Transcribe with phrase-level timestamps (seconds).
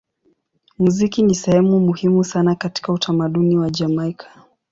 [0.79, 4.31] Muziki ni sehemu muhimu sana katika utamaduni wa Jamaika.